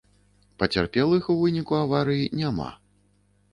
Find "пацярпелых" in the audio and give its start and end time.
0.63-1.29